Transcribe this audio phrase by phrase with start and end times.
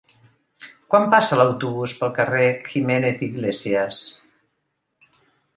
[0.93, 4.01] Quan passa l'autobús pel carrer Jiménez i Iglesias?